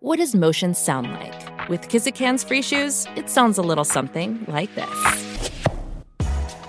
[0.00, 1.68] What does motion sound like?
[1.70, 4.84] With Kizikans free shoes, it sounds a little something like this.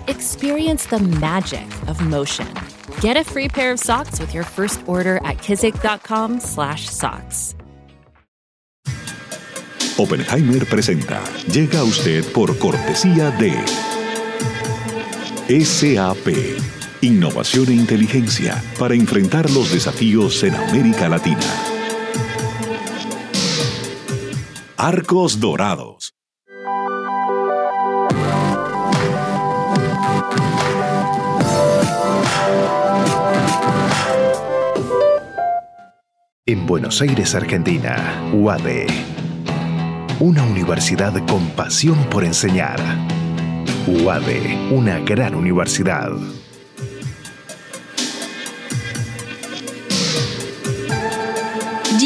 [0.08, 2.48] Experience the magic of motion.
[3.02, 7.54] Get a free pair of socks with your first order at kizik.com/socks.
[9.98, 11.22] Oppenheimer presenta.
[11.52, 13.52] Llega usted por cortesía de
[15.48, 16.56] SAP.
[17.02, 21.77] Innovación e inteligencia para enfrentar los desafíos en América Latina.
[24.80, 26.14] Arcos Dorados.
[36.46, 38.86] En Buenos Aires, Argentina, UADE.
[40.20, 42.78] Una universidad con pasión por enseñar.
[43.88, 46.12] UADE, una gran universidad.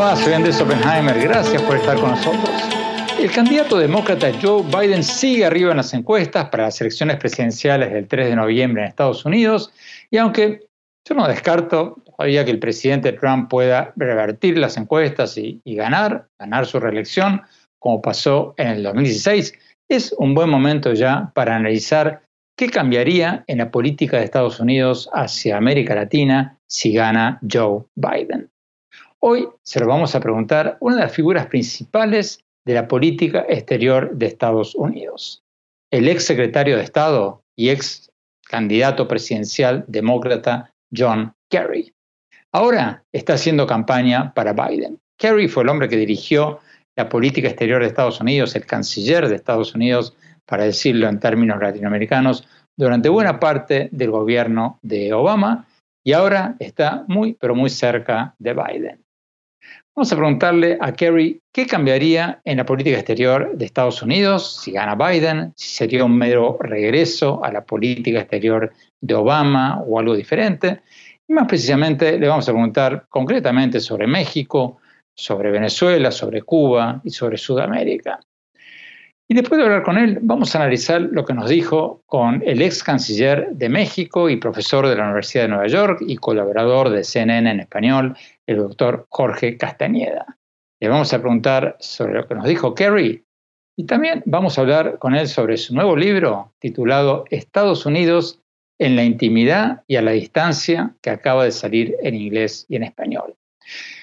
[0.00, 0.16] Va?
[0.16, 1.20] Soy Andrés Oppenheimer.
[1.20, 2.50] Gracias por estar con nosotros.
[3.18, 8.08] El candidato demócrata Joe Biden sigue arriba en las encuestas para las elecciones presidenciales del
[8.08, 9.72] 3 de noviembre en Estados Unidos
[10.10, 10.66] y aunque
[11.06, 16.28] yo no descarto todavía que el presidente Trump pueda revertir las encuestas y, y ganar,
[16.38, 17.42] ganar su reelección,
[17.78, 19.52] como pasó en el 2016,
[19.90, 22.22] es un buen momento ya para analizar
[22.56, 28.48] qué cambiaría en la política de Estados Unidos hacia América Latina si gana Joe Biden.
[29.22, 34.16] Hoy se lo vamos a preguntar una de las figuras principales de la política exterior
[34.16, 35.42] de Estados Unidos,
[35.90, 38.10] el ex secretario de Estado y ex
[38.48, 41.92] candidato presidencial demócrata John Kerry.
[42.50, 44.98] Ahora está haciendo campaña para Biden.
[45.18, 46.60] Kerry fue el hombre que dirigió
[46.96, 50.16] la política exterior de Estados Unidos, el canciller de Estados Unidos,
[50.46, 55.66] para decirlo en términos latinoamericanos, durante buena parte del gobierno de Obama
[56.02, 59.04] y ahora está muy, pero muy cerca de Biden.
[59.96, 64.70] Vamos a preguntarle a Kerry qué cambiaría en la política exterior de Estados Unidos si
[64.70, 70.14] gana Biden, si sería un mero regreso a la política exterior de Obama o algo
[70.14, 70.82] diferente.
[71.26, 74.78] Y más precisamente le vamos a preguntar concretamente sobre México,
[75.12, 78.20] sobre Venezuela, sobre Cuba y sobre Sudamérica.
[79.30, 82.60] Y después de hablar con él, vamos a analizar lo que nos dijo con el
[82.62, 87.04] ex canciller de México y profesor de la Universidad de Nueva York y colaborador de
[87.04, 88.16] CNN en español,
[88.48, 90.36] el doctor Jorge Castañeda.
[90.80, 93.24] Le vamos a preguntar sobre lo que nos dijo Kerry
[93.76, 98.40] y también vamos a hablar con él sobre su nuevo libro titulado Estados Unidos
[98.80, 102.82] en la intimidad y a la distancia que acaba de salir en inglés y en
[102.82, 103.36] español.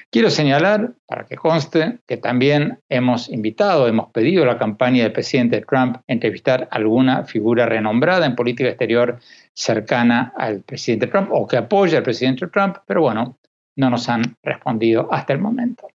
[0.10, 5.12] Quiero señalar, para que conste, que también hemos invitado, hemos pedido a la campaña del
[5.12, 9.20] presidente Trump entrevistar alguna figura renombrada en política exterior
[9.54, 13.38] cercana al presidente Trump o que apoye al presidente Trump, pero bueno,
[13.76, 15.90] no nos han respondido hasta el momento.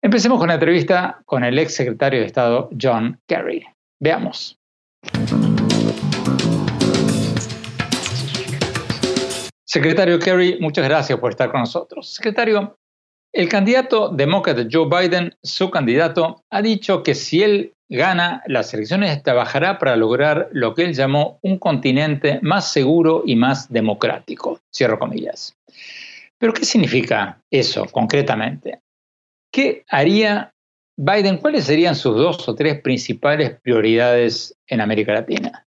[0.00, 3.62] Empecemos con la entrevista con el ex secretario de Estado John Kerry.
[4.00, 4.58] Veamos.
[9.66, 12.14] Secretario Kerry, muchas gracias por estar con nosotros.
[12.14, 12.78] Secretario,
[13.32, 19.22] el candidato demócrata Joe Biden, su candidato, ha dicho que si él gana las elecciones
[19.22, 24.60] trabajará para lograr lo que él llamó un continente más seguro y más democrático.
[24.74, 25.56] Cierro comillas.
[26.38, 28.80] Pero ¿qué significa eso concretamente?
[29.50, 30.52] ¿Qué haría
[30.96, 31.38] Biden?
[31.38, 35.66] ¿Cuáles serían sus dos o tres principales prioridades en América Latina?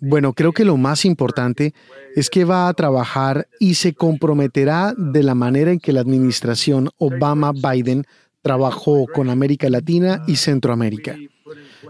[0.00, 1.74] Bueno, creo que lo más importante
[2.14, 6.90] es que va a trabajar y se comprometerá de la manera en que la administración
[6.98, 8.06] Obama-Biden
[8.42, 11.16] Trabajó con América Latina y Centroamérica.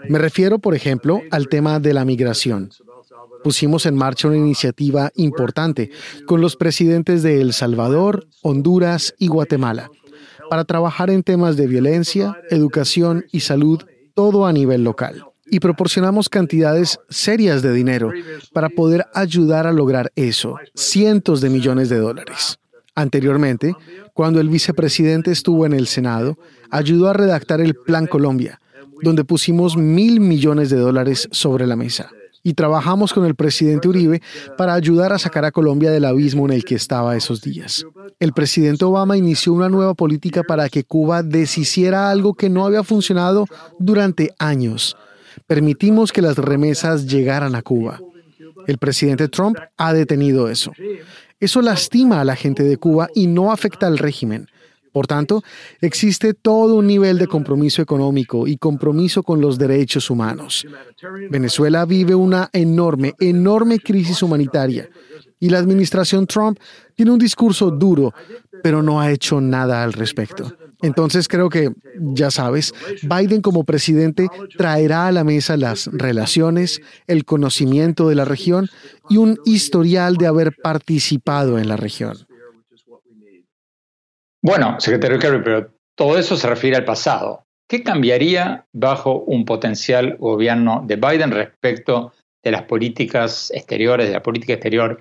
[0.09, 2.71] Me refiero, por ejemplo, al tema de la migración.
[3.45, 5.91] Pusimos en marcha una iniciativa importante
[6.27, 9.91] con los presidentes de El Salvador, Honduras y Guatemala
[10.51, 13.85] para trabajar en temas de violencia, educación y salud,
[14.15, 15.28] todo a nivel local.
[15.51, 18.13] Y proporcionamos cantidades serias de dinero
[18.53, 22.59] para poder ayudar a lograr eso, cientos de millones de dólares.
[22.95, 23.75] Anteriormente,
[24.13, 26.37] cuando el vicepresidente estuvo en el Senado,
[26.71, 28.61] ayudó a redactar el Plan Colombia,
[29.03, 32.11] donde pusimos mil millones de dólares sobre la mesa.
[32.43, 34.23] Y trabajamos con el presidente Uribe
[34.57, 37.85] para ayudar a sacar a Colombia del abismo en el que estaba esos días.
[38.21, 42.83] El presidente Obama inició una nueva política para que Cuba deshiciera algo que no había
[42.83, 43.47] funcionado
[43.79, 44.97] durante años.
[45.47, 48.01] Permitimos que las remesas llegaran a Cuba.
[48.67, 50.73] El presidente Trump ha detenido eso.
[51.41, 54.49] Eso lastima a la gente de Cuba y no afecta al régimen.
[54.93, 55.45] Por tanto,
[55.81, 60.67] existe todo un nivel de compromiso económico y compromiso con los derechos humanos.
[61.31, 64.89] Venezuela vive una enorme, enorme crisis humanitaria
[65.41, 66.59] y la administración Trump
[66.95, 68.13] tiene un discurso duro,
[68.63, 70.53] pero no ha hecho nada al respecto.
[70.81, 72.73] Entonces creo que, ya sabes,
[73.03, 78.69] Biden como presidente traerá a la mesa las relaciones, el conocimiento de la región
[79.09, 82.17] y un historial de haber participado en la región.
[84.41, 87.45] Bueno, secretario Kerry, pero todo eso se refiere al pasado.
[87.69, 94.23] ¿Qué cambiaría bajo un potencial gobierno de Biden respecto de las políticas exteriores, de la
[94.23, 95.01] política exterior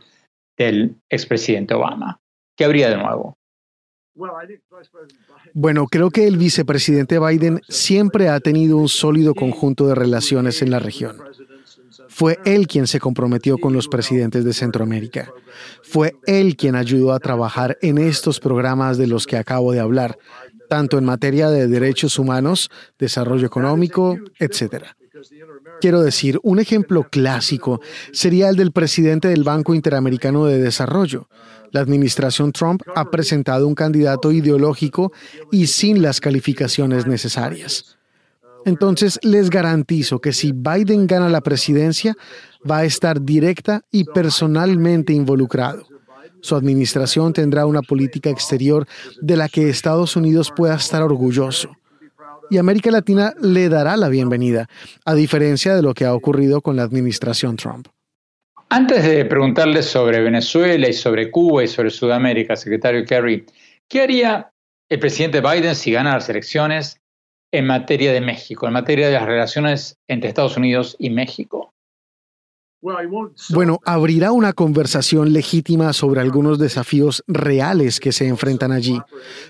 [0.58, 2.20] del expresidente Obama?
[2.58, 3.38] ¿Qué habría de nuevo?
[5.54, 10.72] Bueno, creo que el vicepresidente Biden siempre ha tenido un sólido conjunto de relaciones en
[10.72, 11.18] la región.
[12.10, 15.32] Fue él quien se comprometió con los presidentes de Centroamérica.
[15.84, 20.18] Fue él quien ayudó a trabajar en estos programas de los que acabo de hablar,
[20.70, 24.86] tanto en materia de derechos humanos, desarrollo económico, etc.
[25.80, 27.82] Quiero decir, un ejemplo clásico
[28.12, 31.28] sería el del presidente del Banco Interamericano de Desarrollo.
[31.72, 35.12] La administración Trump ha presentado un candidato ideológico
[35.52, 37.98] y sin las calificaciones necesarias.
[38.66, 42.16] Entonces les garantizo que si Biden gana la presidencia,
[42.70, 45.88] va a estar directa y personalmente involucrado.
[46.42, 48.88] Su administración tendrá una política exterior
[49.22, 51.72] de la que Estados Unidos pueda estar orgulloso.
[52.50, 54.68] Y América Latina le dará la bienvenida,
[55.06, 57.88] a diferencia de lo que ha ocurrido con la administración Trump.
[58.70, 63.46] Antes de preguntarle sobre Venezuela y sobre Cuba y sobre Sudamérica, secretario Kerry,
[63.88, 64.52] ¿qué haría
[64.90, 67.00] el presidente Biden si gana las elecciones
[67.52, 71.74] en materia de México, en materia de las relaciones entre Estados Unidos y México?
[73.50, 79.00] Bueno, abrirá una conversación legítima sobre algunos desafíos reales que se enfrentan allí.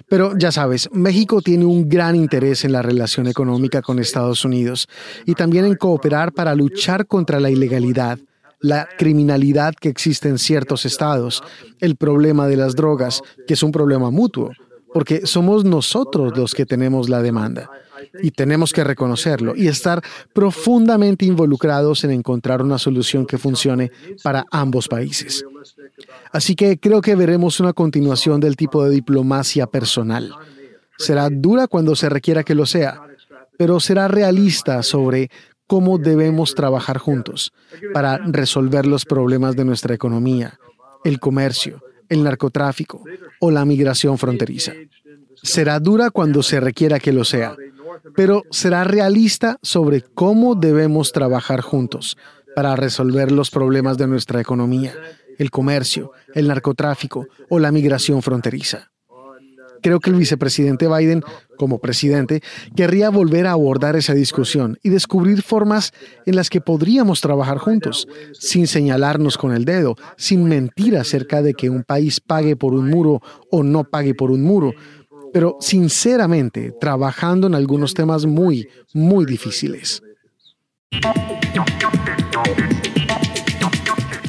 [0.07, 4.87] Pero ya sabes, México tiene un gran interés en la relación económica con Estados Unidos
[5.25, 8.17] y también en cooperar para luchar contra la ilegalidad,
[8.61, 11.43] la criminalidad que existe en ciertos estados,
[11.79, 14.51] el problema de las drogas, que es un problema mutuo,
[14.93, 17.69] porque somos nosotros los que tenemos la demanda
[18.21, 20.01] y tenemos que reconocerlo y estar
[20.33, 23.91] profundamente involucrados en encontrar una solución que funcione
[24.23, 25.45] para ambos países.
[26.31, 30.33] Así que creo que veremos una continuación del tipo de diplomacia personal.
[30.97, 33.01] Será dura cuando se requiera que lo sea,
[33.57, 35.29] pero será realista sobre
[35.67, 37.51] cómo debemos trabajar juntos
[37.93, 40.59] para resolver los problemas de nuestra economía,
[41.03, 43.03] el comercio, el narcotráfico
[43.39, 44.73] o la migración fronteriza.
[45.43, 47.55] Será dura cuando se requiera que lo sea,
[48.15, 52.17] pero será realista sobre cómo debemos trabajar juntos
[52.55, 54.93] para resolver los problemas de nuestra economía,
[55.37, 58.91] el comercio, el narcotráfico o la migración fronteriza.
[59.81, 61.23] Creo que el vicepresidente Biden,
[61.57, 62.41] como presidente,
[62.75, 65.93] querría volver a abordar esa discusión y descubrir formas
[66.25, 71.53] en las que podríamos trabajar juntos, sin señalarnos con el dedo, sin mentir acerca de
[71.53, 74.73] que un país pague por un muro o no pague por un muro,
[75.33, 80.01] pero sinceramente trabajando en algunos temas muy, muy difíciles.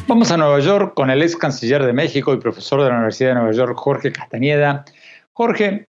[0.09, 3.28] Vamos a Nueva York con el ex canciller de México y profesor de la Universidad
[3.28, 4.87] de Nueva York, Jorge Castañeda.
[5.35, 5.85] Jorge,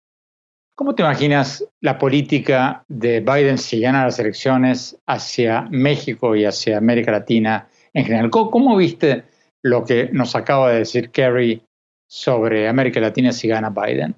[0.75, 6.79] ¿cómo te imaginas la política de Biden si gana las elecciones hacia México y hacia
[6.79, 8.31] América Latina en general?
[8.31, 9.23] ¿Cómo, viste
[9.62, 11.62] lo que nos acaba de decir Kerry
[12.09, 14.17] sobre América Latina si gana Biden?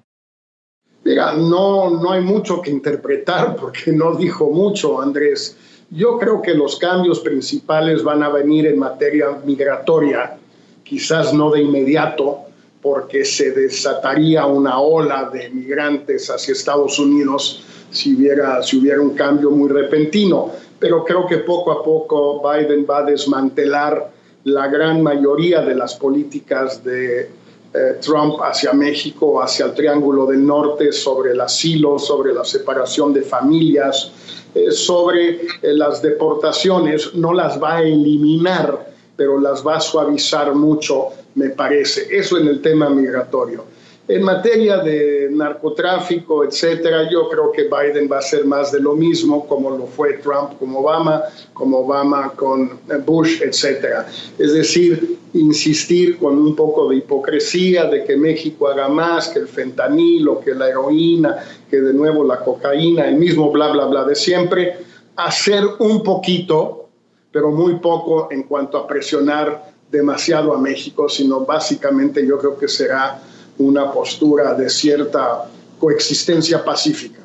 [1.15, 5.57] No, no hay mucho que interpretar porque no dijo mucho, Andrés.
[5.89, 10.37] Yo creo que los cambios principales van a venir en materia migratoria,
[10.83, 12.39] quizás no de inmediato,
[12.81, 19.11] porque se desataría una ola de migrantes hacia Estados Unidos si hubiera, si hubiera un
[19.11, 20.49] cambio muy repentino.
[20.79, 24.11] Pero creo que poco a poco Biden va a desmantelar
[24.45, 27.29] la gran mayoría de las políticas de
[27.73, 33.13] eh, Trump hacia México, hacia el Triángulo del Norte, sobre el asilo, sobre la separación
[33.13, 34.11] de familias,
[34.53, 37.15] eh, sobre eh, las deportaciones.
[37.15, 42.07] No las va a eliminar, pero las va a suavizar mucho, me parece.
[42.11, 43.63] Eso en el tema migratorio.
[44.11, 48.93] En materia de narcotráfico, etcétera, yo creo que Biden va a ser más de lo
[48.93, 54.05] mismo, como lo fue Trump con Obama, como Obama con Bush, etcétera.
[54.37, 59.47] Es decir, insistir con un poco de hipocresía de que México haga más que el
[59.47, 61.37] fentanilo, que la heroína,
[61.69, 64.75] que de nuevo la cocaína, el mismo bla, bla, bla de siempre,
[65.15, 66.89] hacer un poquito,
[67.31, 72.67] pero muy poco en cuanto a presionar demasiado a México, sino básicamente yo creo que
[72.67, 73.21] será
[73.57, 75.45] una postura de cierta
[75.79, 77.21] coexistencia pacífica.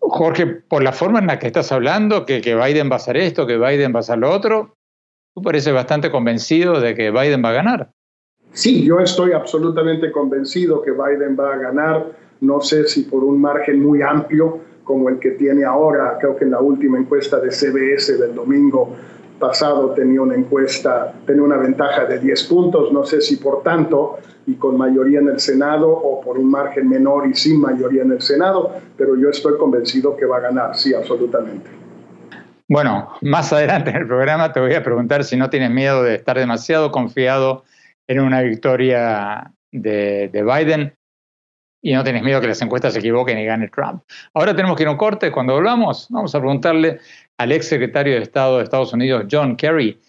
[0.00, 3.16] Jorge, por la forma en la que estás hablando, que, que Biden va a hacer
[3.16, 4.76] esto, que Biden va a hacer lo otro,
[5.34, 7.90] tú pareces bastante convencido de que Biden va a ganar.
[8.52, 12.12] Sí, yo estoy absolutamente convencido que Biden va a ganar.
[12.40, 16.18] No sé si por un margen muy amplio como el que tiene ahora.
[16.20, 18.94] Creo que en la última encuesta de CBS del domingo
[19.38, 22.92] pasado tenía una encuesta, tenía una ventaja de 10 puntos.
[22.92, 26.88] No sé si por tanto y con mayoría en el Senado o por un margen
[26.88, 30.76] menor y sin mayoría en el Senado, pero yo estoy convencido que va a ganar,
[30.76, 31.70] sí, absolutamente.
[32.68, 36.14] Bueno, más adelante en el programa te voy a preguntar si no tienes miedo de
[36.14, 37.64] estar demasiado confiado
[38.06, 40.94] en una victoria de, de Biden
[41.84, 44.02] y no tienes miedo que las encuestas se equivoquen y gane Trump.
[44.32, 45.30] Ahora tenemos que ir a un corte.
[45.30, 46.98] Cuando volvamos, vamos a preguntarle
[47.38, 50.00] al ex secretario de Estado de Estados Unidos, John Kerry,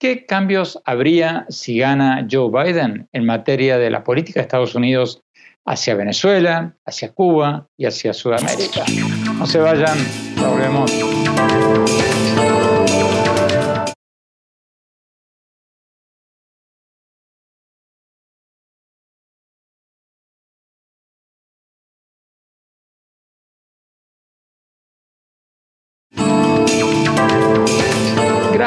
[0.00, 5.20] ¿Qué cambios habría si gana Joe Biden en materia de la política de Estados Unidos
[5.66, 8.82] hacia Venezuela, hacia Cuba y hacia Sudamérica?
[9.36, 9.98] No se vayan,
[10.36, 10.90] volvemos.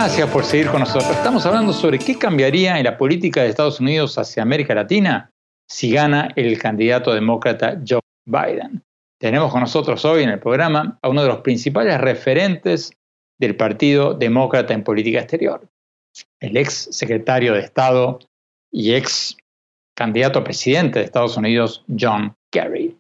[0.05, 1.11] Gracias por seguir con nosotros.
[1.11, 5.31] Estamos hablando sobre qué cambiaría en la política de Estados Unidos hacia América Latina
[5.65, 8.83] si gana el candidato demócrata Joe Biden.
[9.17, 12.91] Tenemos con nosotros hoy en el programa a uno de los principales referentes
[13.39, 15.69] del Partido Demócrata en política exterior,
[16.41, 18.19] el ex secretario de Estado
[18.73, 19.37] y ex
[19.95, 22.97] candidato a presidente de Estados Unidos, John Kerry.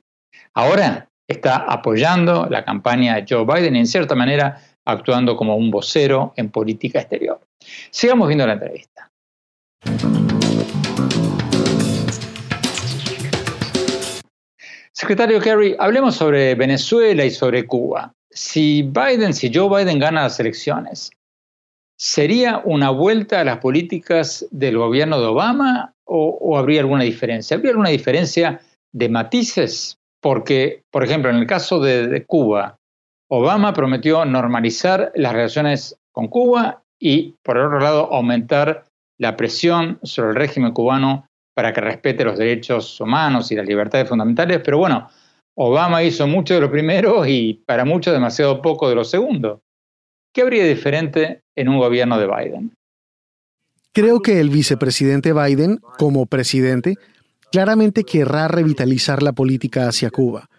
[0.53, 5.71] Ahora está apoyando la campaña de Joe Biden y en cierta manera actuando como un
[5.71, 7.39] vocero en política exterior.
[7.91, 9.09] Sigamos viendo la entrevista.
[14.91, 18.13] Secretario Kerry, hablemos sobre Venezuela y sobre Cuba.
[18.29, 21.11] Si Biden, si Joe Biden gana las elecciones,
[21.97, 27.55] ¿sería una vuelta a las políticas del gobierno de Obama o, habría alguna diferencia?
[27.55, 28.61] ¿Habría alguna diferencia
[28.91, 29.97] de matices?
[30.21, 32.77] Porque, por ejemplo, en el caso de Cuba,
[33.35, 38.85] Obama prometió normalizar las relaciones con Cuba y, por otro lado, aumentar
[39.17, 41.25] la presión sobre el régimen cubano
[41.55, 44.61] para que respete los derechos humanos y las libertades fundamentales.
[44.63, 45.09] Pero bueno,
[45.55, 49.61] Obama hizo mucho de lo primero y para muchos demasiado poco de lo segundo.
[50.31, 52.75] ¿Qué habría diferente en un gobierno de Biden?
[53.93, 56.97] Creo que el vicepresidente Biden, como presidente,
[57.51, 60.49] claramente querrá revitalizar la política hacia Cuba.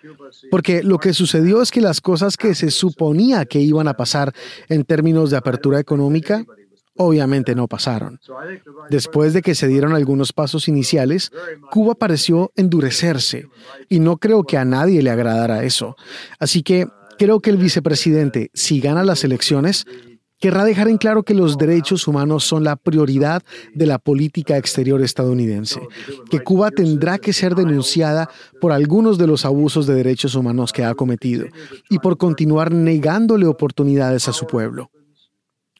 [0.50, 4.32] Porque lo que sucedió es que las cosas que se suponía que iban a pasar
[4.68, 6.44] en términos de apertura económica,
[6.96, 8.20] obviamente no pasaron.
[8.90, 11.32] Después de que se dieron algunos pasos iniciales,
[11.70, 13.48] Cuba pareció endurecerse
[13.88, 15.96] y no creo que a nadie le agradara eso.
[16.38, 16.86] Así que
[17.18, 19.86] creo que el vicepresidente, si gana las elecciones,
[20.44, 25.00] querrá dejar en claro que los derechos humanos son la prioridad de la política exterior
[25.00, 25.80] estadounidense,
[26.30, 28.28] que Cuba tendrá que ser denunciada
[28.60, 31.46] por algunos de los abusos de derechos humanos que ha cometido
[31.88, 34.90] y por continuar negándole oportunidades a su pueblo.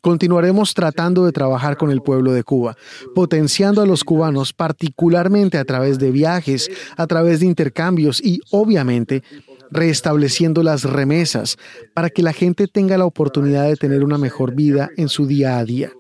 [0.00, 2.75] Continuaremos tratando de trabajar con el pueblo de Cuba,
[3.14, 9.23] potenciando a los cubanos particularmente a través de viajes, a través de intercambios y, obviamente,
[9.71, 11.56] restableciendo las remesas
[11.94, 15.59] para que la gente tenga la oportunidad de tener una mejor vida en su día
[15.59, 15.92] a día.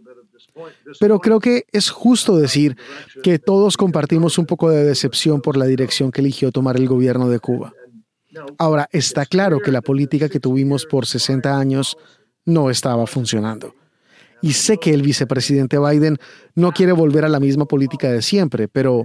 [1.00, 2.76] Pero creo que es justo decir
[3.22, 7.28] que todos compartimos un poco de decepción por la dirección que eligió tomar el gobierno
[7.28, 7.72] de Cuba.
[8.58, 11.96] Ahora, está claro que la política que tuvimos por 60 años
[12.44, 13.74] no estaba funcionando.
[14.42, 16.18] Y sé que el vicepresidente Biden
[16.54, 19.04] no quiere volver a la misma política de siempre, pero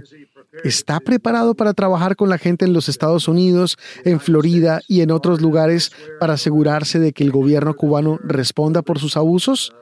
[0.64, 5.10] ¿Está preparado para trabajar con la gente en los Estados Unidos, en Florida y en
[5.10, 9.72] otros lugares para asegurarse de que el gobierno cubano responda por sus abusos?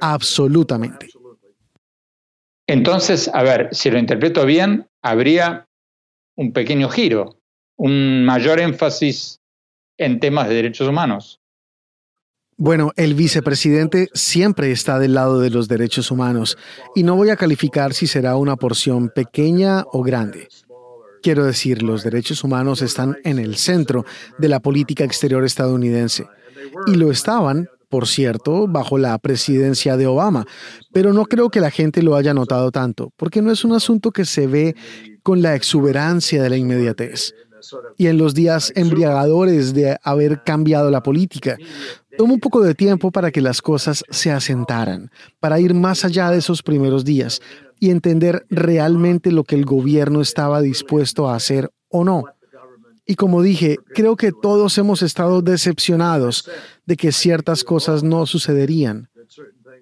[0.00, 1.08] Absolutamente.
[2.66, 5.66] Entonces, a ver, si lo interpreto bien, habría
[6.36, 7.38] un pequeño giro,
[7.76, 9.40] un mayor énfasis
[9.98, 11.41] en temas de derechos humanos.
[12.64, 16.56] Bueno, el vicepresidente siempre está del lado de los derechos humanos
[16.94, 20.46] y no voy a calificar si será una porción pequeña o grande.
[21.24, 24.04] Quiero decir, los derechos humanos están en el centro
[24.38, 26.24] de la política exterior estadounidense
[26.86, 30.46] y lo estaban, por cierto, bajo la presidencia de Obama,
[30.92, 34.12] pero no creo que la gente lo haya notado tanto, porque no es un asunto
[34.12, 34.76] que se ve
[35.24, 37.34] con la exuberancia de la inmediatez
[37.96, 41.56] y en los días embriagadores de haber cambiado la política.
[42.16, 46.30] Tomó un poco de tiempo para que las cosas se asentaran, para ir más allá
[46.30, 47.40] de esos primeros días
[47.80, 52.24] y entender realmente lo que el gobierno estaba dispuesto a hacer o no.
[53.04, 56.48] Y como dije, creo que todos hemos estado decepcionados
[56.86, 59.08] de que ciertas cosas no sucederían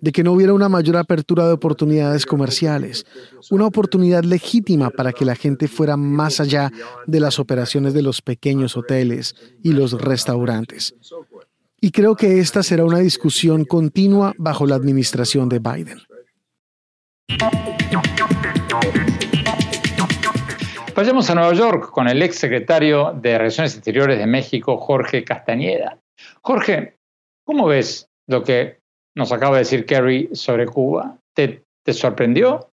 [0.00, 3.04] de que no hubiera una mayor apertura de oportunidades comerciales,
[3.50, 6.72] una oportunidad legítima para que la gente fuera más allá
[7.06, 10.94] de las operaciones de los pequeños hoteles y los restaurantes.
[11.80, 15.98] Y creo que esta será una discusión continua bajo la administración de Biden.
[20.94, 25.98] Vayamos a Nueva York con el ex secretario de Relaciones Exteriores de México, Jorge Castañeda.
[26.42, 26.98] Jorge,
[27.44, 28.80] ¿cómo ves lo que
[29.14, 31.18] nos acaba de decir Kerry sobre Cuba.
[31.34, 32.70] ¿Te, sorprendió?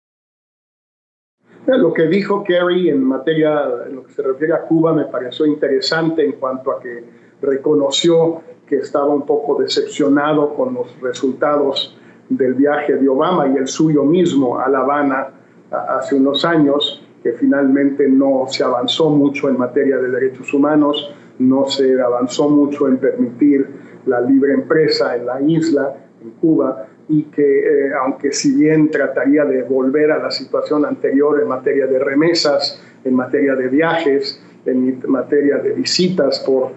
[1.66, 5.46] Lo que dijo Kerry en materia, en lo que se refiere a Cuba, me pareció
[5.46, 7.04] interesante en cuanto a que
[7.42, 11.97] reconoció que estaba un poco decepcionado con los resultados
[12.29, 15.29] del viaje de Obama y el suyo mismo a La Habana
[15.71, 21.65] hace unos años, que finalmente no se avanzó mucho en materia de derechos humanos, no
[21.65, 23.67] se avanzó mucho en permitir
[24.05, 29.45] la libre empresa en la isla en Cuba y que eh, aunque si bien trataría
[29.45, 34.99] de volver a la situación anterior en materia de remesas, en materia de viajes, en
[35.08, 36.71] materia de visitas por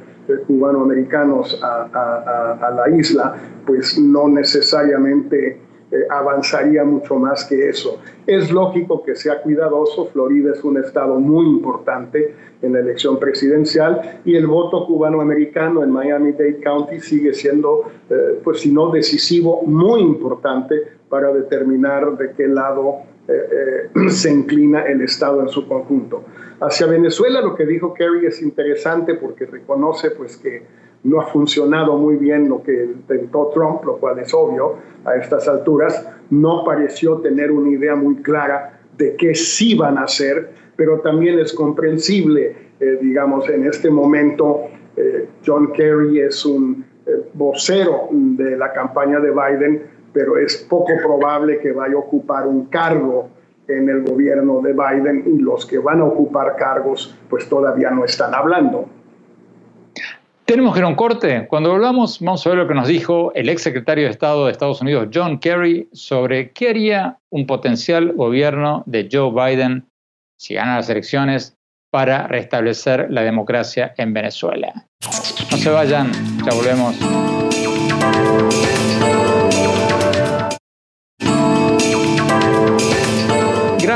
[0.47, 5.59] cubanoamericanos a, a, la isla, pues no necesariamente
[5.93, 8.01] eh, avanzaría mucho más que eso.
[8.27, 14.21] Es lógico que sea cuidadoso, Florida es un estado muy importante en la elección presidencial
[14.25, 20.01] y el voto cubano-americano en Miami-Dade County sigue siendo, eh, pues si no decisivo, muy
[20.01, 20.77] importante
[21.09, 26.23] para determinar de qué lado eh, se inclina el Estado en su conjunto.
[26.61, 30.63] Hacia Venezuela lo que dijo Kerry es interesante porque reconoce pues que
[31.03, 35.49] no ha funcionado muy bien lo que intentó Trump, lo cual es obvio a estas
[35.49, 41.01] alturas, no pareció tener una idea muy clara de qué sí van a hacer, pero
[41.01, 44.65] también es comprensible, eh, digamos, en este momento
[44.97, 50.93] eh, John Kerry es un eh, vocero de la campaña de Biden, pero es poco
[51.03, 53.31] probable que vaya a ocupar un cargo
[53.79, 58.05] en el gobierno de Biden y los que van a ocupar cargos pues todavía no
[58.05, 58.89] están hablando.
[60.45, 61.47] Tenemos que ir a un corte.
[61.47, 64.53] Cuando volvamos, vamos a ver lo que nos dijo el ex secretario de Estado de
[64.53, 69.87] Estados Unidos, John Kerry, sobre qué haría un potencial gobierno de Joe Biden
[70.37, 71.57] si gana las elecciones
[71.93, 74.87] para restablecer la democracia en Venezuela.
[75.51, 76.11] No se vayan,
[76.45, 76.97] ya volvemos.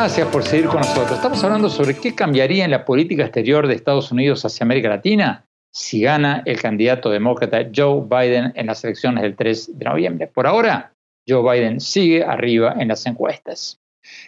[0.05, 1.12] Gracias por seguir con nosotros.
[1.12, 5.47] Estamos hablando sobre qué cambiaría en la política exterior de Estados Unidos hacia América Latina
[5.73, 10.27] si gana el candidato demócrata Joe Biden en las elecciones del 3 de noviembre.
[10.27, 10.93] Por ahora,
[11.27, 13.81] Joe Biden sigue arriba en las encuestas.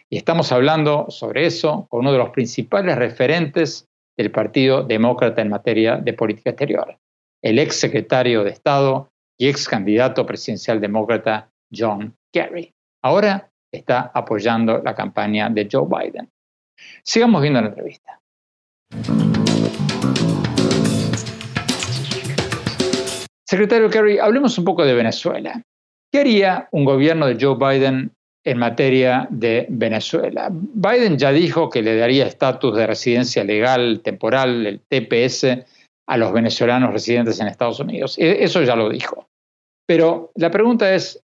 [0.08, 3.86] Y estamos hablando sobre eso con uno de los principales referentes
[4.16, 6.96] del Partido Demócrata en materia de política exterior,
[7.42, 12.72] el ex secretario de Estado y ex candidato presidencial demócrata John Kerry.
[13.02, 16.28] Ahora está apoyando la campaña de Joe Biden.
[17.02, 18.20] Sigamos viendo la entrevista.
[23.48, 25.62] Secretario Kerry, hablemos un poco de Venezuela.
[26.12, 28.10] ¿Qué haría un gobierno de Joe Biden
[28.44, 30.48] en materia de Venezuela?
[30.50, 35.64] Biden ya dijo que le daría estatus de residencia legal temporal, el TPS,
[36.08, 38.18] a los venezolanos residentes en Estados Unidos.
[38.18, 39.28] E, eso ya lo dijo.
[39.86, 41.22] Pero la pregunta es,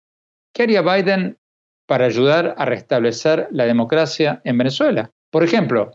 [0.54, 1.36] ¿qué haría Biden
[1.86, 5.10] para ayudar a restablecer la democracia en Venezuela?
[5.30, 5.92] Por ejemplo,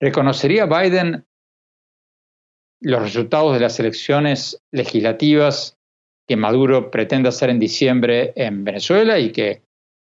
[0.00, 1.24] ¿reconocería Biden
[2.80, 5.76] los resultados de las elecciones legislativas
[6.26, 9.62] que Maduro pretende hacer en diciembre en Venezuela y que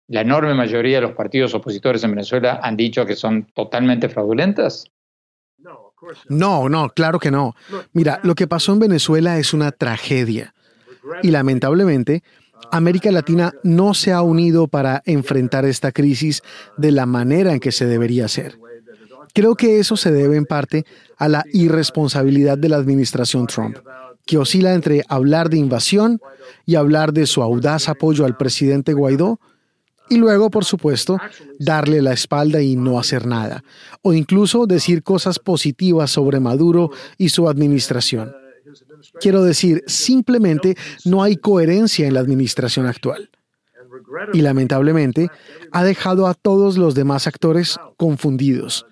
[0.09, 4.91] la enorme mayoría de los partidos opositores en Venezuela han dicho que son totalmente fraudulentas?
[6.29, 7.55] No, no, claro que no.
[7.93, 10.55] Mira, lo que pasó en Venezuela es una tragedia.
[11.23, 12.23] Y lamentablemente,
[12.71, 16.43] América Latina no se ha unido para enfrentar esta crisis
[16.77, 18.59] de la manera en que se debería hacer.
[19.35, 20.85] Creo que eso se debe en parte
[21.17, 23.77] a la irresponsabilidad de la administración Trump,
[24.27, 26.21] que oscila entre hablar de invasión
[26.67, 29.41] y hablar de su audaz apoyo al presidente Guaidó
[30.11, 31.19] y luego, por supuesto,
[31.59, 33.63] darle la espalda y no hacer nada,
[34.03, 38.35] o incluso decir cosas positivas sobre Maduro y su administración.
[39.21, 43.31] Quiero decir, simplemente no hay coherencia en la administración actual.
[44.33, 45.29] Y lamentablemente
[45.73, 48.87] ha dejado a todos los demás actores confundidos.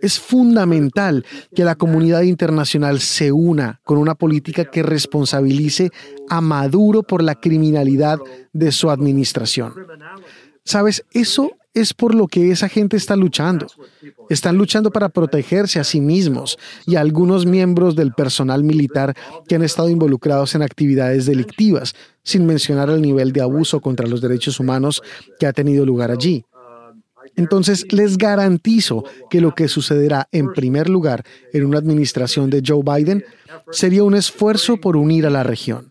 [0.00, 5.90] Es fundamental que la comunidad internacional se una con una política que responsabilice
[6.28, 8.18] a Maduro por la criminalidad
[8.52, 9.74] de su administración.
[10.64, 13.66] Sabes, eso es por lo que esa gente está luchando.
[14.28, 19.14] Están luchando para protegerse a sí mismos y a algunos miembros del personal militar
[19.48, 24.20] que han estado involucrados en actividades delictivas, sin mencionar el nivel de abuso contra los
[24.20, 25.02] derechos humanos
[25.38, 26.44] que ha tenido lugar allí.
[27.36, 32.82] Entonces, les garantizo que lo que sucederá en primer lugar en una administración de Joe
[32.82, 33.24] Biden
[33.70, 35.90] sería un esfuerzo por unir a la región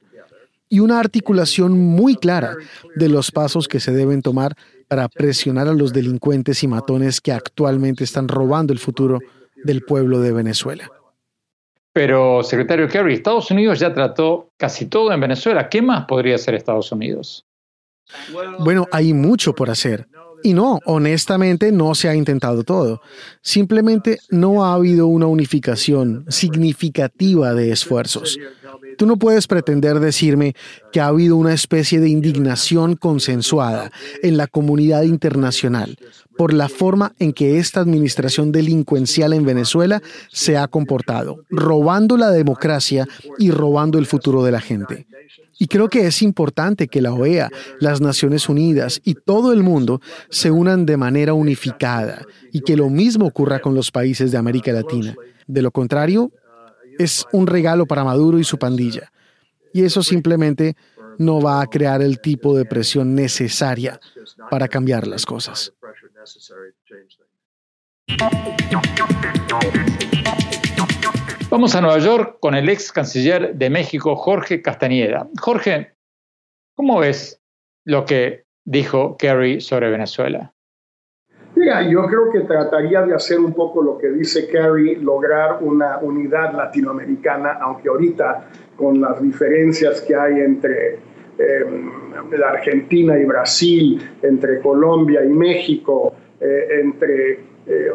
[0.69, 2.55] y una articulación muy clara
[2.95, 4.55] de los pasos que se deben tomar
[4.89, 9.19] para presionar a los delincuentes y matones que actualmente están robando el futuro
[9.63, 10.91] del pueblo de Venezuela.
[11.93, 15.69] Pero, secretario Kerry, Estados Unidos ya trató casi todo en Venezuela.
[15.69, 17.45] ¿Qué más podría hacer Estados Unidos?
[18.59, 20.07] Bueno, hay mucho por hacer.
[20.41, 23.01] Y no, honestamente no se ha intentado todo.
[23.41, 28.39] Simplemente no ha habido una unificación significativa de esfuerzos.
[28.97, 30.55] Tú no puedes pretender decirme
[30.91, 33.91] que ha habido una especie de indignación consensuada
[34.23, 35.97] en la comunidad internacional
[36.37, 42.31] por la forma en que esta administración delincuencial en Venezuela se ha comportado, robando la
[42.31, 43.05] democracia
[43.37, 45.05] y robando el futuro de la gente.
[45.57, 47.49] Y creo que es importante que la OEA,
[47.81, 52.89] las Naciones Unidas y todo el mundo se unan de manera unificada y que lo
[52.89, 55.15] mismo ocurra con los países de América Latina.
[55.47, 56.31] De lo contrario,
[56.99, 59.11] es un regalo para Maduro y su pandilla.
[59.73, 60.75] Y eso simplemente
[61.17, 63.99] no va a crear el tipo de presión necesaria
[64.51, 65.73] para cambiar las cosas.
[71.49, 75.27] Vamos a Nueva York con el ex canciller de México, Jorge Castañeda.
[75.39, 75.95] Jorge,
[76.75, 77.41] ¿cómo ves
[77.85, 80.53] lo que dijo Kerry sobre Venezuela?
[81.59, 85.97] Mira, yo creo que trataría de hacer un poco lo que dice Kerry, lograr una
[85.97, 90.99] unidad latinoamericana, aunque ahorita con las diferencias que hay entre
[91.37, 91.91] em,
[92.31, 97.31] la Argentina y Brasil, entre Colombia y México, eh, entre
[97.67, 97.91] eh,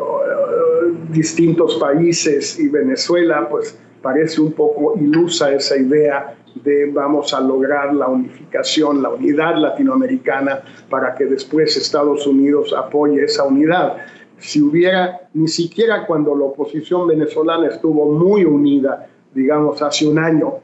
[1.10, 7.94] distintos países y Venezuela, pues parece un poco ilusa esa idea de vamos a lograr
[7.94, 13.96] la unificación, la unidad latinoamericana para que después Estados Unidos apoye esa unidad.
[14.38, 20.56] Si hubiera, ni siquiera cuando la oposición venezolana estuvo muy unida, digamos hace un año,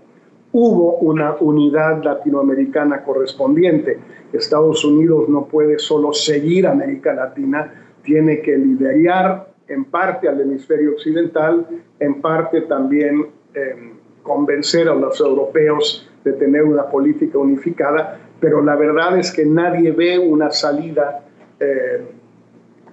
[0.53, 3.99] hubo una unidad latinoamericana correspondiente.
[4.35, 7.73] Estados Unidos no puede solo seguir América Latina,
[8.03, 11.67] tiene que liderar en parte al hemisferio occidental,
[12.01, 18.75] en parte también em, convencer a los europeos de tener una política unificada, pero la
[18.75, 21.25] verdad es que nadie ve una salida
[21.61, 22.03] eh,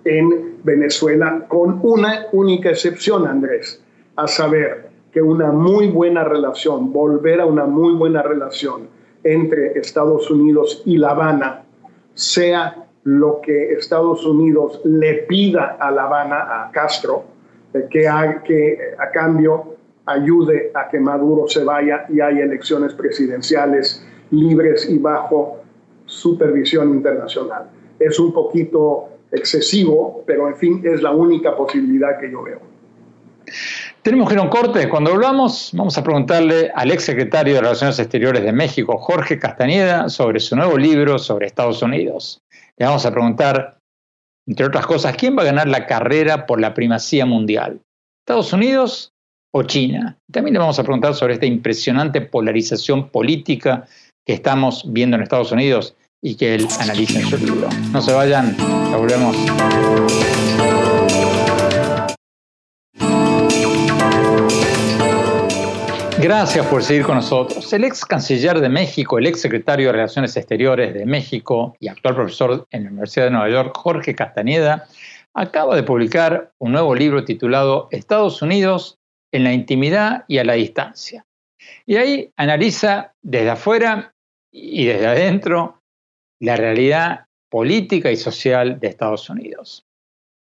[0.06, 3.84] en Venezuela con una única excepción, Andrés,
[4.16, 8.88] a saber que una muy buena relación, volver a una muy buena relación
[9.24, 11.64] entre Estados Unidos y La Habana,
[12.14, 17.24] sea lo que Estados Unidos le pida a La Habana, a Castro,
[17.90, 24.06] que, a, que a cambio ayude a que Maduro se vaya y haya elecciones presidenciales
[24.32, 25.60] libres y bajo
[26.06, 27.70] supervisión internacional.
[27.98, 32.60] Es un poquito excesivo, pero en fin, es la única posibilidad que yo veo.
[34.02, 34.90] Tenemos que ir a un corte.
[34.90, 40.10] Cuando hablamos, vamos a preguntarle al ex secretario de Relaciones Exteriores de México, Jorge Castañeda,
[40.10, 42.42] sobre su nuevo libro sobre Estados Unidos.
[42.78, 43.80] Le vamos a preguntar,
[44.48, 47.82] entre otras cosas, ¿quién va a ganar la carrera por la primacía mundial?
[48.22, 49.14] ¿Estados Unidos
[49.52, 50.18] o China?
[50.32, 53.86] También le vamos a preguntar sobre esta impresionante polarización política
[54.26, 57.68] que estamos viendo en Estados Unidos y que él analiza en su libro.
[57.92, 60.87] No se vayan, ya volvemos.
[66.20, 67.72] Gracias por seguir con nosotros.
[67.74, 72.16] El ex canciller de México, el ex secretario de Relaciones Exteriores de México y actual
[72.16, 74.88] profesor en la Universidad de Nueva York, Jorge Castañeda,
[75.36, 78.98] acaba de publicar un nuevo libro titulado Estados Unidos
[79.32, 81.24] en la intimidad y a la distancia.
[81.86, 84.16] Y ahí analiza desde afuera
[84.52, 85.84] y desde adentro
[86.42, 89.86] la realidad política y social de Estados Unidos.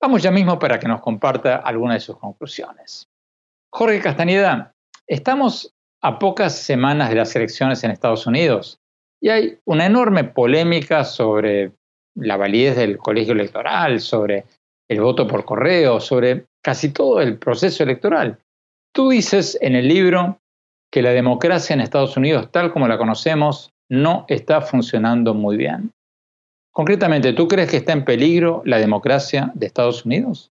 [0.01, 3.09] Vamos ya mismo para que nos comparta algunas de sus conclusiones.
[3.73, 4.73] Jorge Castañeda,
[5.09, 8.79] Estamos a pocas semanas de las elecciones en Estados Unidos
[9.23, 11.73] y hay una enorme polémica sobre
[12.15, 14.45] la validez del colegio electoral, sobre
[14.87, 18.39] el voto por correo, sobre casi todo el proceso electoral.
[18.93, 20.41] Tú dices en el libro
[20.93, 25.91] que la democracia en Estados Unidos, tal como la conocemos, no está funcionando muy bien.
[26.71, 30.53] Concretamente, ¿tú crees que está en peligro la democracia de Estados Unidos?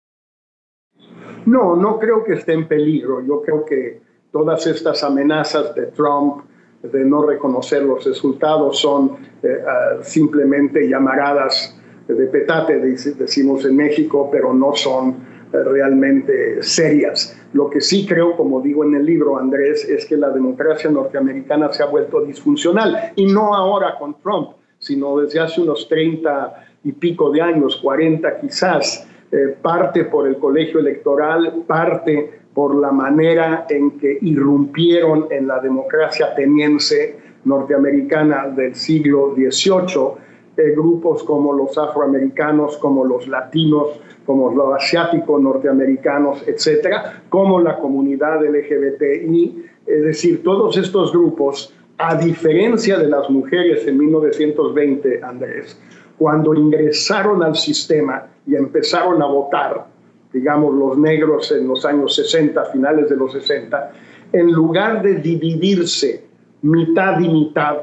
[1.46, 3.26] No, no creo que esté en peligro.
[3.26, 4.06] Yo creo que
[4.36, 6.44] todas estas amenazas de Trump
[6.84, 11.74] de no reconocer los resultados son eh, ah, simplemente llamaradas
[12.06, 15.12] de petate, decimos en México, pero no son
[15.54, 17.34] eh, realmente serias.
[17.54, 21.72] Lo que sí creo, como digo en el libro, Andrés, es que la democracia norteamericana
[21.72, 26.92] se ha vuelto disfuncional, y no ahora con Trump, sino desde hace unos 30 y
[26.92, 33.68] pico de años, 40 quizás, eh, parte por el colegio electoral, parte por la manera
[33.70, 40.26] en que irrumpieron en la democracia ateniense norteamericana del siglo XVIII
[40.58, 47.78] eh, grupos como los afroamericanos, como los latinos, como los asiáticos norteamericanos, etcétera, como la
[47.78, 55.78] comunidad LGBTI, es decir, todos estos grupos, a diferencia de las mujeres en 1920, Andrés,
[56.18, 59.88] cuando ingresaron al sistema y empezaron a votar,
[60.36, 63.94] digamos, los negros en los años 60, finales de los 60,
[64.34, 66.26] en lugar de dividirse
[66.62, 67.78] mitad y mitad,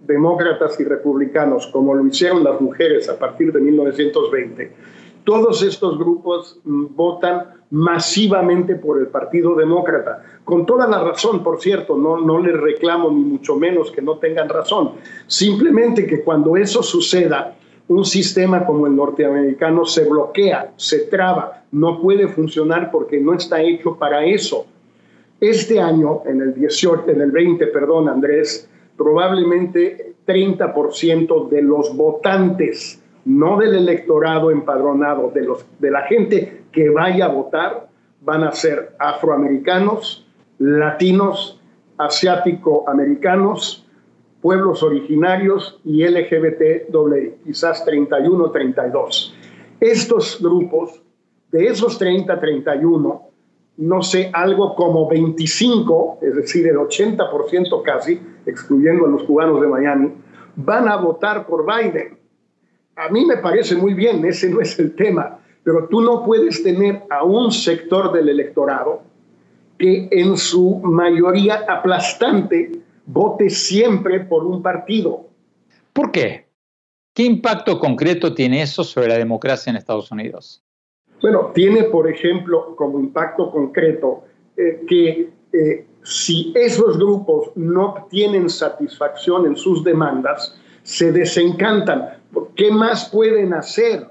[0.00, 4.72] demócratas y republicanos, como lo hicieron las mujeres a partir de 1920,
[5.24, 11.60] todos estos grupos mm, votan masivamente por el Partido Demócrata, con toda la razón, por
[11.60, 14.92] cierto, no, no les reclamo ni mucho menos que no tengan razón,
[15.26, 17.56] simplemente que cuando eso suceda,
[17.88, 23.60] un sistema como el norteamericano se bloquea, se traba, no puede funcionar porque no está
[23.60, 24.66] hecho para eso.
[25.40, 33.02] Este año, en el 18, en el 20, perdón, Andrés, probablemente 30% de los votantes,
[33.24, 37.88] no del electorado empadronado, de, los, de la gente que vaya a votar,
[38.22, 40.26] van a ser afroamericanos,
[40.58, 41.60] latinos,
[41.98, 43.83] asiático-americanos,
[44.44, 46.92] pueblos originarios y LGBT,
[47.46, 49.34] quizás 31 32.
[49.80, 51.00] Estos grupos,
[51.50, 53.22] de esos 30, 31,
[53.78, 59.66] no sé, algo como 25, es decir, el 80% casi, excluyendo a los cubanos de
[59.66, 60.12] Miami,
[60.56, 62.18] van a votar por Biden.
[62.96, 66.62] A mí me parece muy bien, ese no es el tema, pero tú no puedes
[66.62, 69.04] tener a un sector del electorado
[69.78, 75.28] que en su mayoría aplastante vote siempre por un partido.
[75.92, 76.46] ¿Por qué?
[77.14, 80.62] ¿Qué impacto concreto tiene eso sobre la democracia en Estados Unidos?
[81.22, 84.24] Bueno, tiene, por ejemplo, como impacto concreto
[84.56, 92.18] eh, que eh, si esos grupos no obtienen satisfacción en sus demandas, se desencantan.
[92.56, 94.10] ¿Qué más pueden hacer?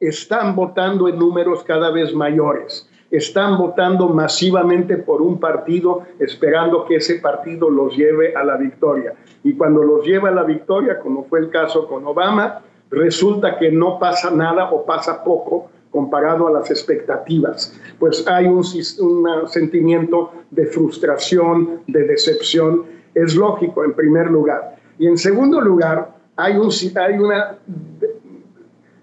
[0.00, 6.96] Están votando en números cada vez mayores están votando masivamente por un partido esperando que
[6.96, 9.14] ese partido los lleve a la victoria.
[9.42, 13.70] Y cuando los lleva a la victoria, como fue el caso con Obama, resulta que
[13.70, 17.78] no pasa nada o pasa poco comparado a las expectativas.
[17.98, 18.62] Pues hay un,
[19.46, 22.84] sentimiento de frustración, de decepción.
[23.14, 24.76] Es lógico, en primer lugar.
[24.98, 27.56] Y en segundo lugar, hay, un, hay una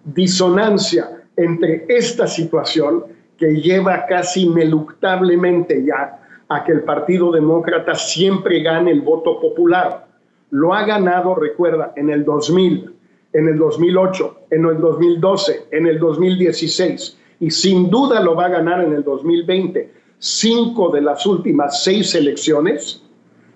[0.03, 8.61] disonancia entre esta situación que lleva casi ineluctablemente ya a que el Partido Demócrata siempre
[8.61, 10.07] gane el voto popular.
[10.51, 12.93] Lo ha ganado, recuerda, en el 2000,
[13.33, 18.49] en el 2008, en el 2012, en el 2016 y sin duda lo va a
[18.49, 19.91] ganar en el 2020.
[20.17, 23.03] Cinco de las últimas seis elecciones,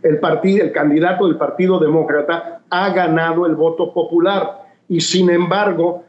[0.04, 6.04] el, partido, el candidato del Partido Demócrata ha ganado el voto popular y sin embargo,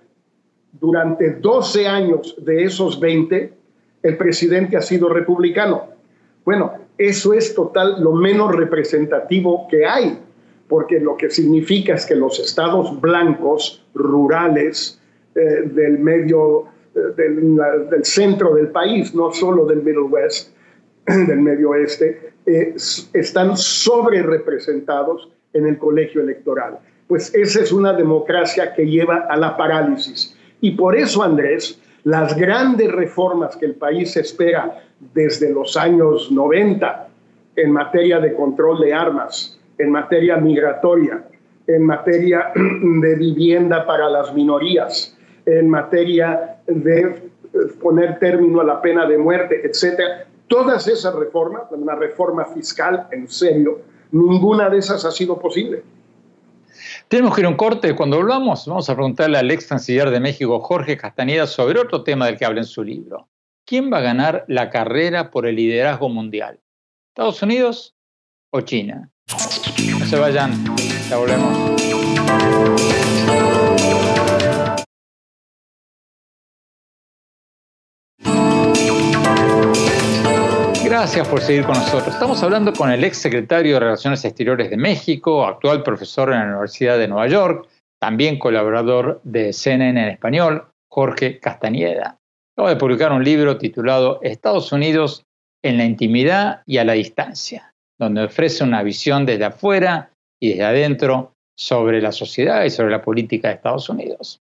[0.73, 3.53] durante 12 años de esos 20,
[4.03, 5.89] el presidente ha sido republicano.
[6.45, 10.19] Bueno, eso es total lo menos representativo que hay,
[10.69, 15.01] porque lo que significa es que los estados blancos, rurales,
[15.35, 20.55] eh, del medio, eh, del, centro del país, no solo del Middle West,
[21.07, 22.75] del Medio Oeste eh,
[23.13, 26.79] están sobre representados en el colegio electoral.
[27.07, 30.37] Pues esa es una democracia que lleva a la parálisis.
[30.61, 34.83] Y por eso, Andrés, las grandes reformas que el país espera
[35.15, 37.09] desde los años 90
[37.57, 41.25] en materia de control de armas, en materia migratoria,
[41.67, 47.31] en materia de vivienda para las minorías, en materia de
[47.81, 50.27] poner término a la pena de muerte, etcétera.
[50.47, 53.81] Todas esas reformas, una reforma fiscal en serio,
[54.13, 55.83] ninguna de esas ha sido posible.
[57.11, 57.97] Tenemos que ir a un corte.
[57.97, 62.27] Cuando hablamos, vamos a preguntarle al ex canciller de México, Jorge Castañeda, sobre otro tema
[62.27, 63.29] del que habla en su libro.
[63.67, 66.61] ¿Quién va a ganar la carrera por el liderazgo mundial?
[67.09, 67.97] ¿Estados Unidos
[68.53, 69.11] o China?
[69.99, 70.53] No se vayan,
[71.09, 73.10] ya volvemos.
[81.01, 82.09] Gracias por seguir con nosotros.
[82.09, 86.49] Estamos hablando con el ex secretario de Relaciones Exteriores de México, actual profesor en la
[86.49, 87.67] Universidad de Nueva York,
[87.99, 92.19] también colaborador de CNN en español, Jorge Castañeda.
[92.55, 95.25] Acaba de publicar un libro titulado Estados Unidos
[95.65, 100.65] en la intimidad y a la distancia, donde ofrece una visión desde afuera y desde
[100.65, 104.41] adentro sobre la sociedad y sobre la política de Estados Unidos.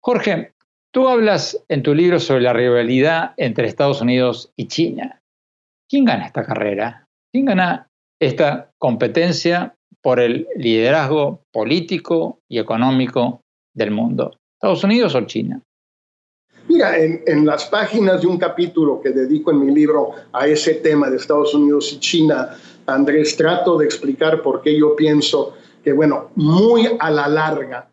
[0.00, 0.52] Jorge,
[0.94, 5.18] tú hablas en tu libro sobre la rivalidad entre Estados Unidos y China.
[5.92, 7.06] ¿Quién gana esta carrera?
[7.30, 7.86] ¿Quién gana
[8.18, 13.42] esta competencia por el liderazgo político y económico
[13.74, 14.34] del mundo?
[14.54, 15.60] ¿Estados Unidos o China?
[16.66, 21.10] Mira, en, las páginas de un capítulo que dedico en mi libro a ese tema
[21.10, 26.30] de Estados Unidos y China, Andrés, trato de explicar por qué yo pienso que, bueno,
[26.36, 27.90] muy a la larga,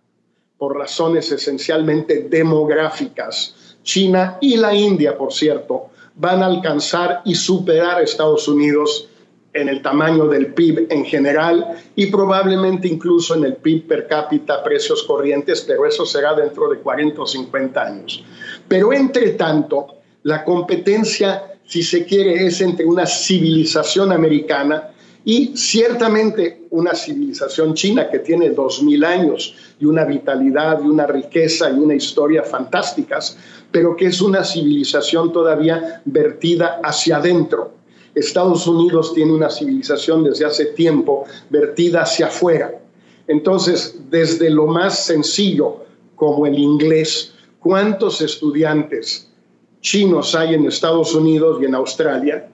[0.58, 7.98] por razones esencialmente demográficas, China y la India, por cierto, van a alcanzar y superar
[7.98, 9.10] a Estados Unidos
[9.54, 14.64] en el tamaño del PIB en general y probablemente incluso en el PIB per cápita,
[14.64, 18.24] precios corrientes, pero eso será dentro de 40 o 50 años.
[18.68, 19.88] Pero entre tanto,
[20.24, 24.92] la competencia, si se quiere, es entre una civilización americana
[25.26, 31.70] y ciertamente una civilización china que tiene 2.000 años y una vitalidad y una riqueza
[31.70, 33.38] y una historia fantásticas,
[33.72, 37.74] pero que es una civilización todavía vertida hacia adentro.
[38.16, 42.80] Estados Unidos tiene una civilización desde hace tiempo vertida hacia afuera.
[43.28, 49.30] Entonces, desde lo más sencillo, como el inglés, ¿cuántos estudiantes
[49.82, 52.50] chinos hay en Estados Unidos y en Australia?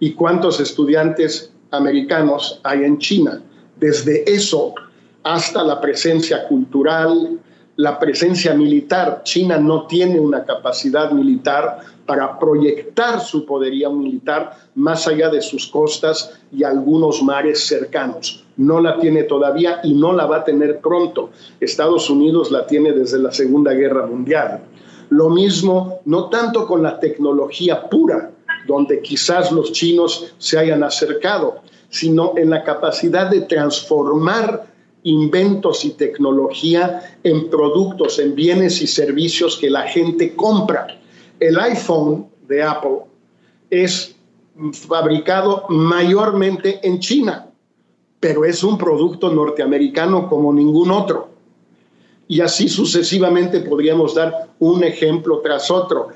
[0.00, 3.42] ¿Y cuántos estudiantes americanos hay en China?
[3.76, 4.74] Desde eso
[5.22, 7.38] hasta la presencia cultural,
[7.76, 9.22] la presencia militar.
[9.22, 15.66] China no tiene una capacidad militar para proyectar su poderío militar más allá de sus
[15.66, 18.44] costas y algunos mares cercanos.
[18.56, 21.30] No la tiene todavía y no la va a tener pronto.
[21.60, 24.62] Estados Unidos la tiene desde la Segunda Guerra Mundial.
[25.10, 28.32] Lo mismo, no tanto con la tecnología pura,
[28.68, 35.90] donde quizás los chinos se hayan acercado, sino en la capacidad de transformar inventos y
[35.90, 40.86] tecnología en productos, en bienes y servicios que la gente compra.
[41.40, 42.98] El iPhone de Apple
[43.70, 44.14] es
[44.72, 47.48] fabricado mayormente en China,
[48.20, 51.30] pero es un producto norteamericano como ningún otro.
[52.26, 56.08] Y así sucesivamente podríamos dar un ejemplo tras otro,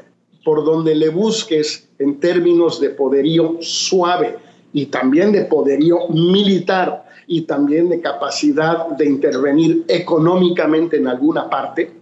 [0.44, 4.36] por donde le busques en términos de poderío suave
[4.72, 11.92] y también de poderío militar y también de capacidad de intervenir económicamente en alguna parte,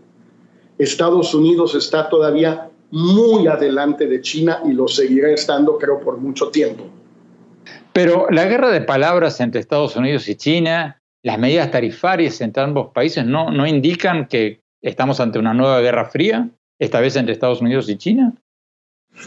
[0.78, 6.48] Estados Unidos está todavía muy adelante de China y lo seguirá estando, creo, por mucho
[6.48, 6.84] tiempo.
[7.92, 12.92] Pero la guerra de palabras entre Estados Unidos y China, las medidas tarifarias entre ambos
[12.92, 16.48] países, ¿no, no indican que estamos ante una nueva guerra fría,
[16.80, 18.34] esta vez entre Estados Unidos y China?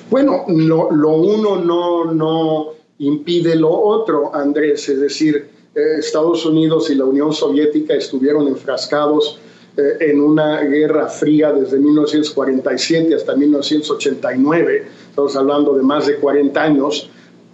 [0.10, 6.96] Bueno, lo, uno no, no impide lo otro, Andrés, es decir, eh, Estados Unidos y
[6.96, 9.40] la Unión Soviética estuvieron enfrascados
[9.78, 16.62] eh, en una guerra fría desde 1947 hasta 1989, estamos hablando de más de 40
[16.62, 17.10] años,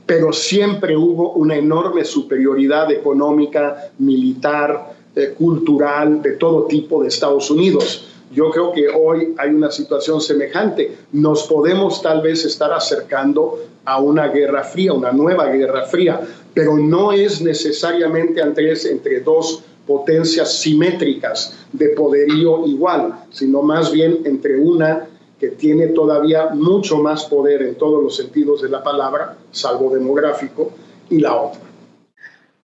[0.05, 7.51] pero siempre hubo una enorme superioridad económica, militar, eh, cultural, de todo tipo de Estados
[7.51, 8.08] Unidos.
[8.31, 10.95] Yo creo que hoy hay una situación semejante.
[11.11, 16.21] Nos podemos tal vez estar acercando a una guerra fría, una nueva guerra fría,
[16.53, 24.59] pero no es necesariamente entre dos potencias simétricas de poderío igual, sino más bien entre
[24.59, 25.07] una
[25.39, 30.71] que tiene todavía mucho más poder en todos los sentidos de la palabra, salvo demográfico,
[31.09, 31.61] y la otra.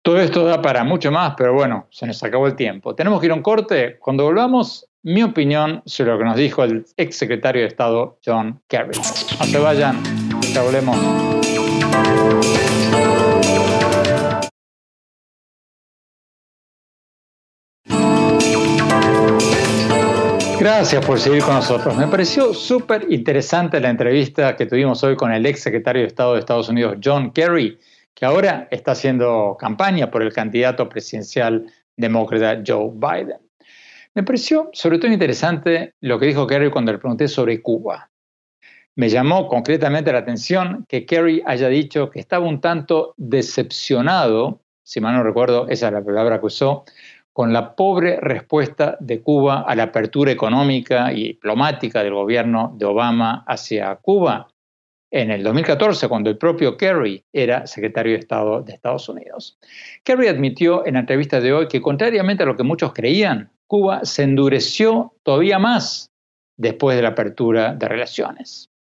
[0.02, 2.96] Todo esto da para mucho más, pero bueno, se nos acabó el tiempo.
[2.96, 3.98] Tenemos que ir a un corte.
[4.00, 8.62] Cuando volvamos, mi opinión sobre lo que nos dijo el ex secretario de Estado John
[8.68, 8.98] Kerry.
[9.40, 10.02] No se vayan,
[10.54, 10.98] ya volvemos.
[20.60, 21.96] Gracias por seguir con nosotros.
[21.96, 26.34] Me pareció súper interesante la entrevista que tuvimos hoy con el ex secretario de Estado
[26.34, 27.80] de Estados Unidos, John Kerry,
[28.14, 33.49] que ahora está haciendo campaña por el candidato presidencial demócrata Joe Biden.
[34.20, 38.12] Me pareció sobre todo interesante lo que dijo Kerry cuando le pregunté sobre Cuba.
[38.98, 45.00] Me llamó concretamente la atención que Kerry haya dicho que estaba un tanto decepcionado, si
[45.00, 46.84] mal no recuerdo, esa es la palabra que usó,
[47.32, 52.88] con la pobre respuesta de Cuba a la apertura económica y diplomática del gobierno de
[52.88, 54.50] Obama hacia Cuba
[55.12, 59.58] en el 2014, cuando el propio Kerry era secretario de Estado de Estados Unidos.
[60.04, 64.04] Kerry admitió en la entrevista de hoy que, contrariamente a lo que muchos creían, Cuba
[64.04, 66.12] se endureció todavía más
[66.58, 68.72] después de la apertura de relaciones.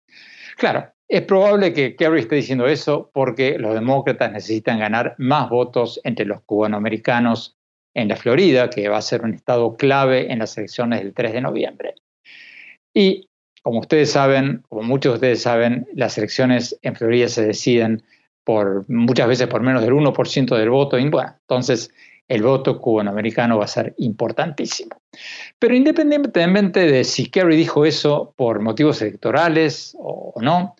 [0.56, 6.00] Claro, es probable que Kerry esté diciendo eso porque los demócratas necesitan ganar más votos
[6.04, 7.54] entre los cubanoamericanos
[7.94, 11.34] en la Florida, que va a ser un estado clave en las elecciones del 3
[11.34, 11.94] de noviembre.
[12.94, 13.28] Y
[13.62, 18.02] como ustedes saben, como muchos de ustedes saben, las elecciones en Florida se deciden
[18.42, 20.96] por muchas veces por menos del 1% del voto.
[20.96, 21.90] Entonces
[22.28, 25.00] el voto cubanoamericano va a ser importantísimo.
[25.58, 30.76] Pero independientemente de si Kerry dijo eso por motivos electorales o no,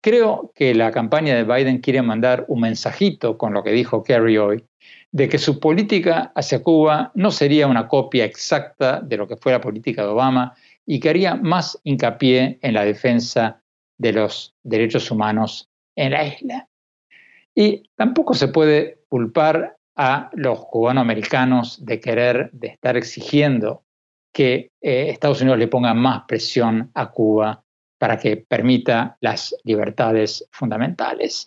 [0.00, 4.38] creo que la campaña de Biden quiere mandar un mensajito con lo que dijo Kerry
[4.38, 4.64] hoy,
[5.10, 9.52] de que su política hacia Cuba no sería una copia exacta de lo que fue
[9.52, 10.54] la política de Obama,
[10.86, 13.62] y que haría más hincapié en la defensa
[13.98, 16.68] de los derechos humanos en la isla.
[17.54, 23.84] Y tampoco se puede culpar a los cubanoamericanos de querer, de estar exigiendo
[24.32, 27.62] que eh, Estados Unidos le ponga más presión a Cuba
[27.98, 31.44] para que permita las libertades fundamentales.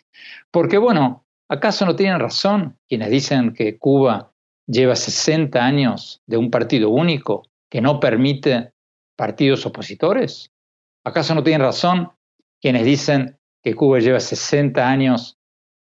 [0.51, 4.31] Porque bueno, ¿acaso no tienen razón quienes dicen que Cuba
[4.67, 8.71] lleva 60 años de un partido único que no permite
[9.15, 10.51] partidos opositores?
[11.03, 12.11] ¿Acaso no tienen razón
[12.61, 15.37] quienes dicen que Cuba lleva 60 años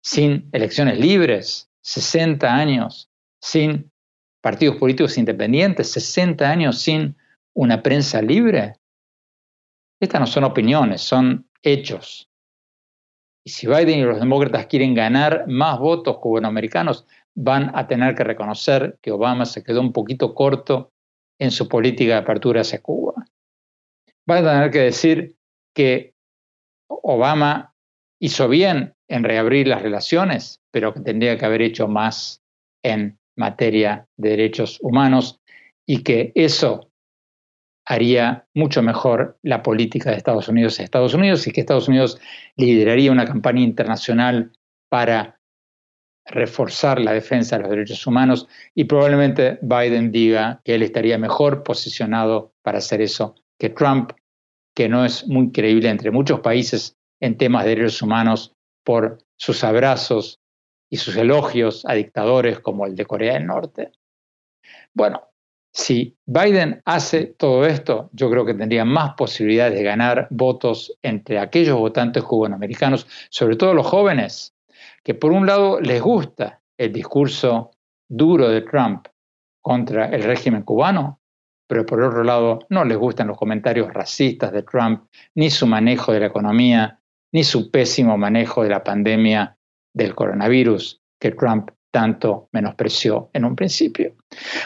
[0.04, 3.10] sin elecciones libres, 60 años
[3.42, 3.92] sin
[4.42, 7.16] partidos políticos independientes, 60 años sin
[7.54, 8.76] una prensa libre?
[10.00, 12.30] Estas no son opiniones, son hechos.
[13.44, 18.24] Y si Biden y los demócratas quieren ganar más votos cubanoamericanos, van a tener que
[18.24, 20.92] reconocer que Obama se quedó un poquito corto
[21.40, 23.26] en su política de apertura hacia Cuba.
[24.30, 25.36] Va a tener que decir
[25.74, 26.14] que
[26.88, 27.71] Obama
[28.22, 32.42] hizo bien en reabrir las relaciones, pero que tendría que haber hecho más
[32.84, 35.42] en materia de derechos humanos
[35.88, 36.92] y que eso
[37.84, 42.20] haría mucho mejor la política de Estados Unidos en Estados Unidos y que Estados Unidos
[42.56, 44.52] lideraría una campaña internacional
[44.88, 45.40] para
[46.26, 51.64] reforzar la defensa de los derechos humanos y probablemente Biden diga que él estaría mejor
[51.64, 54.12] posicionado para hacer eso que Trump,
[54.76, 58.54] que no es muy creíble entre muchos países en temas de derechos humanos
[58.84, 60.40] por sus abrazos
[60.90, 63.92] y sus elogios a dictadores como el de Corea del Norte.
[64.94, 65.22] Bueno,
[65.74, 71.40] si Biden hace todo esto, yo creo que tendría más posibilidades de ganar votos entre
[71.40, 74.54] aquellos votantes cubanoamericanos, sobre todo los jóvenes,
[75.04, 77.72] que por un lado les gusta el discurso
[78.10, 79.08] duro de Trump
[79.62, 81.22] contra el régimen cubano,
[81.68, 85.06] pero por otro lado no les gustan los comentarios racistas de Trump,
[85.36, 87.01] ni su manejo de la economía,
[87.34, 89.58] ni su pésimo manejo de la pandemia
[89.94, 94.16] del coronavirus que Trump tanto menospreció en un principio.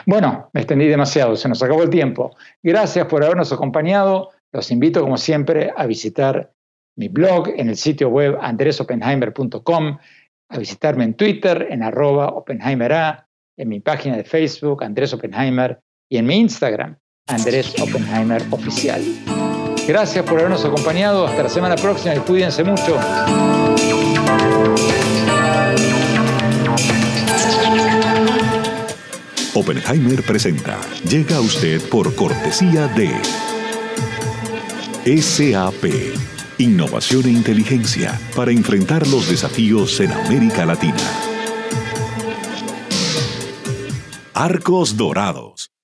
[0.06, 2.36] Bueno, me extendí demasiado, se nos acabó el tiempo.
[2.62, 4.30] Gracias por habernos acompañado.
[4.54, 6.54] Los invito, como siempre, a visitar
[6.98, 9.98] mi blog en el sitio web andresopenheimer.com
[10.50, 16.18] a visitarme en Twitter, en arroba OppenheimerA, en mi página de Facebook, Andrés Oppenheimer, y
[16.18, 16.98] en mi Instagram,
[17.28, 19.02] Andrés Oppenheimer Oficial.
[19.88, 21.28] Gracias por habernos acompañado.
[21.28, 22.98] Hasta la semana próxima y cuídense mucho.
[29.54, 30.78] Oppenheimer presenta.
[31.08, 33.12] Llega a usted por cortesía de
[35.22, 35.86] SAP
[36.58, 40.96] Innovación e inteligencia para enfrentar los desafíos en América Latina.
[44.34, 45.75] Arcos Dorados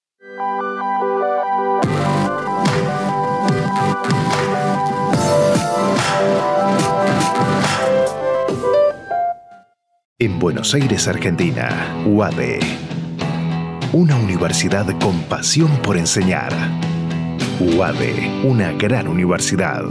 [10.22, 12.60] En Buenos Aires, Argentina, UADE.
[13.92, 16.54] Una universidad con pasión por enseñar.
[17.60, 19.82] UADE, una gran universidad.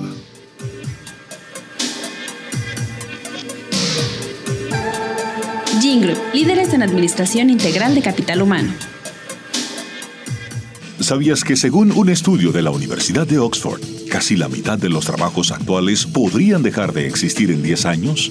[6.00, 8.72] Group, líderes en administración integral de capital humano.
[11.00, 15.06] ¿Sabías que según un estudio de la Universidad de Oxford, casi la mitad de los
[15.06, 18.30] trabajos actuales podrían dejar de existir en 10 años?